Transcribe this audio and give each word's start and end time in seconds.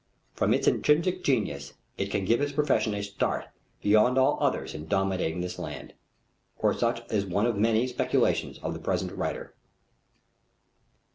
From 0.33 0.51
its 0.55 0.67
intrinsic 0.67 1.23
genius 1.23 1.73
it 1.95 2.07
can 2.09 2.25
give 2.25 2.39
his 2.39 2.53
profession 2.53 2.95
a 2.95 3.03
start 3.03 3.45
beyond 3.83 4.17
all 4.17 4.39
others 4.41 4.73
in 4.73 4.87
dominating 4.87 5.41
this 5.41 5.59
land. 5.59 5.93
Or 6.57 6.73
such 6.73 7.03
is 7.13 7.23
one 7.23 7.45
of 7.45 7.55
many 7.55 7.85
speculations 7.85 8.57
of 8.63 8.73
the 8.73 8.79
present 8.79 9.11
writer. 9.11 9.53